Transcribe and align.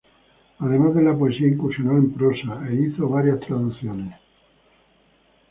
Además 0.57 0.95
de 0.95 1.03
la 1.03 1.15
poesía, 1.15 1.47
incursionó 1.47 1.95
en 1.95 2.11
prosa 2.11 2.67
e 2.67 2.73
hizo 2.75 3.07
varias 3.07 3.39
traducciones. 3.41 4.17